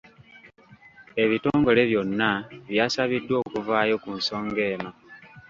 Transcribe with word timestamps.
Ebitongole 1.23 1.81
byonna 1.89 2.29
byasabiddwa 2.71 3.35
okuvaayo 3.45 3.95
ku 4.03 4.09
nsonga 4.17 4.61
eno. 4.73 4.89